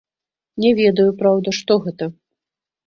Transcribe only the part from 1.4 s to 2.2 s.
што гэта.